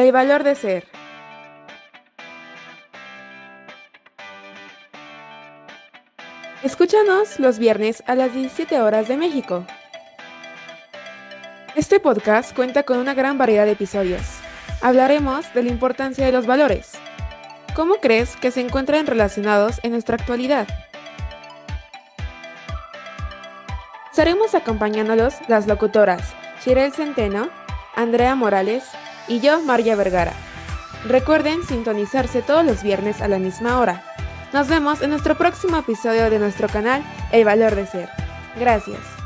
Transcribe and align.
El 0.00 0.12
valor 0.12 0.44
de 0.44 0.54
ser. 0.54 0.84
Escúchanos 6.62 7.38
los 7.38 7.58
viernes 7.58 8.02
a 8.06 8.14
las 8.14 8.32
17 8.32 8.80
horas 8.80 9.08
de 9.08 9.18
México. 9.18 9.66
Este 11.76 12.00
podcast 12.00 12.56
cuenta 12.56 12.84
con 12.84 12.96
una 12.96 13.12
gran 13.12 13.36
variedad 13.36 13.66
de 13.66 13.72
episodios. 13.72 14.22
Hablaremos 14.80 15.52
de 15.52 15.64
la 15.64 15.68
importancia 15.68 16.24
de 16.24 16.32
los 16.32 16.46
valores. 16.46 16.92
¿Cómo 17.74 17.96
crees 17.96 18.36
que 18.36 18.50
se 18.50 18.62
encuentran 18.62 19.06
relacionados 19.06 19.80
en 19.82 19.90
nuestra 19.90 20.16
actualidad? 20.16 20.66
Estaremos 24.10 24.54
acompañándolos 24.54 25.34
las 25.48 25.66
locutoras 25.66 26.22
Chirel 26.64 26.90
Centeno, 26.90 27.50
Andrea 27.96 28.34
Morales 28.34 28.84
y 29.28 29.40
yo, 29.40 29.60
María 29.60 29.96
Vergara. 29.96 30.32
Recuerden 31.06 31.62
sintonizarse 31.66 32.42
todos 32.42 32.64
los 32.64 32.82
viernes 32.82 33.20
a 33.22 33.28
la 33.28 33.38
misma 33.38 33.78
hora. 33.78 34.02
Nos 34.52 34.68
vemos 34.68 35.00
en 35.00 35.10
nuestro 35.10 35.36
próximo 35.36 35.78
episodio 35.78 36.28
de 36.28 36.38
nuestro 36.38 36.68
canal 36.68 37.02
El 37.32 37.44
Valor 37.44 37.74
de 37.74 37.86
Ser. 37.86 38.08
Gracias. 38.58 39.19